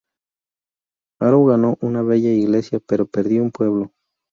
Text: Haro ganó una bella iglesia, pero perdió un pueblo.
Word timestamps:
Haro 1.19 1.45
ganó 1.45 1.77
una 1.81 2.01
bella 2.01 2.31
iglesia, 2.31 2.79
pero 2.79 3.05
perdió 3.05 3.43
un 3.43 3.51
pueblo. 3.51 3.91